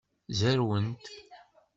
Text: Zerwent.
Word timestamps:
Zerwent. 0.39 1.05